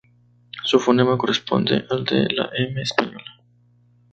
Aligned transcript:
Su 0.63 0.79
fonema 0.79 1.15
corresponde 1.15 1.85
al 1.91 2.03
de 2.05 2.27
la 2.33 2.49
eme 2.57 2.81
española. 2.81 3.39